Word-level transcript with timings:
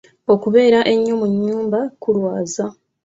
Okubeera 0.33 0.79
ennyo 0.93 1.13
mu 1.19 1.27
nnyumba 1.31 1.79
kulwaza. 2.01 2.65